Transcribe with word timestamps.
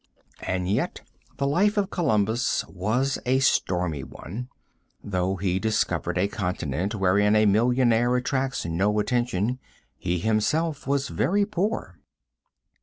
And 0.41 0.67
yet 0.67 1.01
the 1.37 1.45
life 1.45 1.77
of 1.77 1.91
Columbus 1.91 2.65
was 2.65 3.19
a 3.23 3.37
stormy 3.37 4.03
one. 4.03 4.49
Though 5.03 5.35
he 5.35 5.59
discovered 5.59 6.17
a 6.17 6.27
continent 6.27 6.95
wherein 6.95 7.35
a 7.35 7.45
millionaire 7.45 8.15
attracts 8.15 8.65
no 8.65 8.97
attention, 8.97 9.59
he 9.99 10.17
himself 10.17 10.87
was 10.87 11.09
very 11.09 11.45
poor. 11.45 11.99